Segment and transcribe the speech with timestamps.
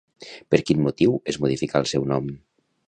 [0.53, 2.35] Per quin motiu es modificà el seu nom?